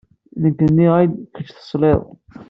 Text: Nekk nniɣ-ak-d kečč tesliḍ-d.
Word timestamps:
Nekk 0.41 0.59
nniɣ-ak-d 0.69 1.17
kečč 1.33 1.49
tesliḍ-d. 1.51 2.09